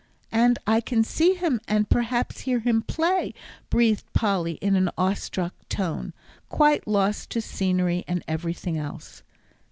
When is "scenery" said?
7.39-8.03